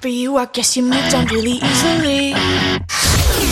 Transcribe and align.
for 0.00 0.08
you, 0.08 0.38
I 0.38 0.46
guess 0.52 0.76
you 0.76 0.84
moved 0.84 1.14
on 1.14 1.26
really 1.26 1.60
easily. 1.62 2.34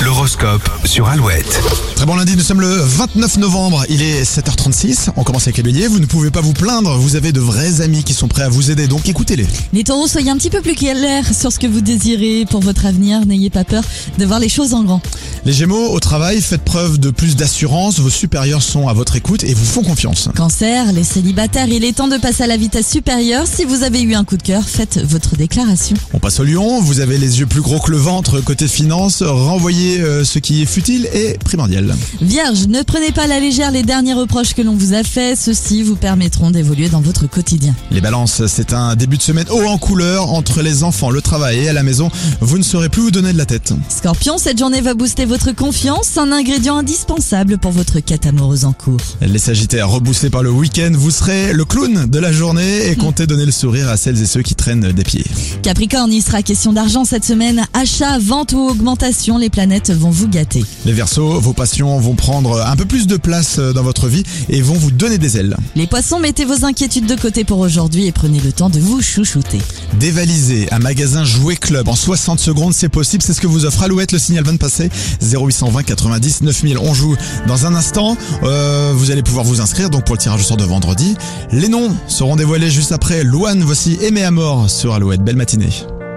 L'horoscope 0.04 0.69
sur 0.84 1.08
Alouette. 1.08 1.61
Très 1.96 2.07
bon 2.07 2.17
lundi, 2.17 2.37
nous 2.37 2.42
sommes 2.42 2.61
le 2.61 2.69
29 2.69 3.38
novembre, 3.38 3.84
il 3.88 4.03
est 4.03 4.22
7h36, 4.22 5.08
on 5.17 5.24
commence 5.24 5.44
avec 5.44 5.56
les 5.56 5.62
béliers, 5.62 5.88
vous 5.88 5.98
ne 5.98 6.06
pouvez 6.06 6.30
pas 6.30 6.42
vous 6.42 6.52
plaindre, 6.52 6.96
vous 6.98 7.17
avez 7.17 7.32
de 7.32 7.40
vrais 7.40 7.80
amis 7.80 8.04
qui 8.04 8.12
sont 8.12 8.29
prêts 8.29 8.43
à 8.43 8.48
vous 8.48 8.70
aider, 8.70 8.86
donc 8.86 9.09
écoutez-les. 9.09 9.46
Les 9.72 9.84
taureaux, 9.84 10.06
soyez 10.06 10.30
un 10.30 10.36
petit 10.36 10.50
peu 10.50 10.61
plus 10.61 10.74
clairs 10.74 11.24
sur 11.34 11.50
ce 11.50 11.59
que 11.59 11.66
vous 11.66 11.80
désirez 11.80 12.45
pour 12.48 12.60
votre 12.60 12.84
avenir. 12.86 13.24
N'ayez 13.24 13.50
pas 13.50 13.64
peur 13.64 13.82
de 14.18 14.24
voir 14.24 14.38
les 14.38 14.50
choses 14.50 14.74
en 14.74 14.84
grand. 14.84 15.00
Les 15.46 15.52
gémeaux, 15.52 15.92
au 15.92 16.00
travail, 16.00 16.40
faites 16.42 16.62
preuve 16.62 16.98
de 16.98 17.10
plus 17.10 17.36
d'assurance, 17.36 18.00
vos 18.00 18.10
supérieurs 18.10 18.62
sont 18.62 18.88
à 18.88 18.92
votre 18.92 19.14
écoute 19.14 19.44
et 19.44 19.54
vous 19.54 19.64
font 19.64 19.84
confiance. 19.84 20.29
Cancer, 20.34 20.92
les 20.92 21.04
célibataires, 21.04 21.68
il 21.68 21.84
est 21.84 21.92
temps 21.92 22.08
de 22.08 22.16
passer 22.16 22.42
à 22.42 22.46
la 22.48 22.56
vitesse 22.56 22.90
supérieure. 22.90 23.46
Si 23.46 23.64
vous 23.64 23.84
avez 23.84 24.02
eu 24.02 24.16
un 24.16 24.24
coup 24.24 24.36
de 24.36 24.43
cœur, 24.43 24.64
faites 24.68 24.98
votre 25.04 25.36
déclaration. 25.36 25.96
On 26.12 26.18
passe 26.18 26.40
au 26.40 26.44
lion, 26.44 26.80
vous 26.80 26.98
avez 26.98 27.16
les 27.16 27.38
yeux 27.38 27.46
plus 27.46 27.61
gros 27.61 27.79
que 27.79 27.93
le 27.93 27.96
ventre 27.96 28.40
côté 28.40 28.66
finance, 28.66 29.22
renvoyez 29.22 30.00
euh, 30.00 30.24
ce 30.24 30.40
qui 30.40 30.62
est 30.62 30.66
futile 30.66 31.08
et 31.14 31.38
primordial. 31.44 31.94
Vierge, 32.21 32.66
ne 32.66 32.83
prenez 32.83 33.13
pas 33.13 33.23
à 33.23 33.29
la 33.29 33.38
légère 33.38 33.71
les 33.71 33.85
derniers 33.85 34.15
reproches 34.15 34.52
que 34.52 34.63
l'on 34.63 34.74
vous 34.74 34.95
a 34.95 35.05
faits. 35.05 35.38
Ceux-ci 35.38 35.85
vous 35.85 35.95
permettront 35.95 36.51
d'évoluer 36.51 36.88
dans 36.88 37.01
votre 37.01 37.29
quotidien. 37.29 37.73
Les 37.93 38.01
balances, 38.01 38.45
c'est 38.49 38.73
un 38.73 38.97
début 38.97 39.16
de 39.16 39.23
semaine 39.23 39.47
haut 39.52 39.66
en 39.66 39.79
couleur 39.79 40.33
entre 40.33 40.60
les 40.60 40.83
enfants, 40.83 41.10
le 41.10 41.23
travail 41.23 41.59
et 41.59 41.69
à 41.69 41.73
la 41.73 41.85
maison, 41.85 42.10
vous 42.41 42.59
ne 42.59 42.65
saurez 42.65 42.88
plus 42.88 43.02
vous 43.02 43.10
donner 43.13 43.33
de 43.33 43.38
la 43.38 43.47
tête. 43.47 43.73
Scorpion, 43.88 44.38
cette 44.38 44.59
journée 44.59 44.80
va 44.80 44.95
booster 44.95 45.24
votre 45.24 45.36
confiance, 45.45 46.17
un 46.17 46.33
ingrédient 46.33 46.79
indispensable 46.79 47.59
pour 47.59 47.71
votre 47.71 48.01
quête 48.01 48.27
amoureuse 48.27 48.65
en 48.65 48.73
cours. 48.73 49.01
Les 49.21 49.39
sagittaires, 49.39 49.89
reboussés 49.89 50.31
par 50.31 50.43
le 50.43 50.51
week-end, 50.51 50.91
vous 50.95 51.11
serez 51.11 51.53
le 51.53 51.65
clown 51.65 52.07
de 52.07 52.19
la 52.19 52.33
journée 52.33 52.89
et 52.89 52.97
comptez 52.97 53.27
donner 53.27 53.45
le 53.45 53.53
sourire 53.53 53.89
à 53.89 53.97
celles 53.97 54.21
et 54.21 54.27
ceux 54.27 54.43
qui 54.43 54.55
traînent 54.55 54.93
des 54.93 55.05
pieds. 55.05 55.25
Capricorne, 55.63 56.13
il 56.13 56.23
sera 56.23 56.43
question 56.43 56.73
d'argent 56.73 57.05
cette 57.05 57.25
semaine. 57.25 57.67
Achat, 57.75 58.19
vente 58.19 58.53
ou 58.53 58.61
augmentation, 58.61 59.39
les 59.39 59.51
planètes 59.51 59.91
vont 59.91 60.11
vous 60.11 60.29
gâter. 60.29 60.65
Les 60.85 60.93
Verseaux, 60.93 61.38
vos 61.41 61.53
passions 61.53 61.99
vont 62.01 62.15
prendre 62.15 62.60
un 62.60 62.77
peu 62.77 62.85
plus 62.85 63.07
de 63.07 63.16
place 63.16 63.59
dans 63.59 63.82
votre 63.82 64.08
vie 64.08 64.22
et 64.48 64.62
vont 64.62 64.75
vous 64.75 64.91
donner 64.91 65.19
des 65.19 65.36
ailes. 65.36 65.56
Les 65.75 65.86
poissons, 65.86 66.19
mettez 66.19 66.44
vos 66.44 66.64
inquiétudes 66.64 67.06
de 67.06 67.14
côté 67.14 67.44
pour 67.44 67.58
aujourd'hui 67.58 68.06
et 68.06 68.12
prenez 68.12 68.41
le 68.41 68.53
temps 68.53 68.70
de 68.70 68.80
vous 68.80 69.03
chouchouter. 69.03 69.58
Dévaliser 70.00 70.69
un 70.72 70.78
magasin 70.78 71.25
Jouet 71.25 71.56
Club 71.56 71.88
en 71.88 71.97
60 71.97 72.41
secondes, 72.41 72.72
c'est 72.72 72.88
possible, 72.88 73.22
c'est 73.22 73.34
ce 73.34 73.41
que 73.41 73.47
vous 73.47 73.66
offre 73.66 73.82
Alouette, 73.82 74.12
le 74.12 74.19
signal 74.19 74.44
va 74.44 74.53
de 74.53 74.56
passer 74.56 74.88
0820 75.34 75.82
90 75.82 76.42
9000. 76.42 76.78
On 76.78 76.94
joue 76.94 77.16
dans 77.46 77.66
un 77.66 77.74
instant, 77.74 78.16
Euh, 78.42 78.92
vous 78.94 79.10
allez 79.10 79.22
pouvoir 79.22 79.44
vous 79.44 79.60
inscrire 79.60 79.91
donc 79.91 80.05
pour 80.05 80.14
le 80.14 80.20
tirage 80.20 80.41
au 80.41 80.44
sort 80.44 80.56
de 80.56 80.64
vendredi. 80.64 81.16
Les 81.50 81.69
noms 81.69 81.94
seront 82.08 82.36
dévoilés 82.36 82.70
juste 82.70 82.92
après. 82.92 83.24
Louane, 83.24 83.62
voici 83.62 83.98
Aimé 84.02 84.22
à 84.24 84.30
mort 84.30 84.69
sur 84.70 84.94
Alouette. 84.94 85.22
Belle 85.22 85.36
matinée. 85.36 85.70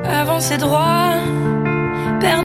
Avancez 0.06 0.58
droit, 0.58 1.14